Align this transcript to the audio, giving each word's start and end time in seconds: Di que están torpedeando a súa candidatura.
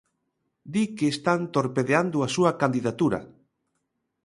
Di 0.73 0.83
que 0.95 1.07
están 1.15 1.41
torpedeando 1.55 2.17
a 2.21 2.27
súa 2.35 2.51
candidatura. 2.61 3.19